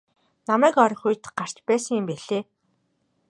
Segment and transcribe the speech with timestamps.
[0.47, 2.43] Намайг орох үед гарч байсан юм билээ.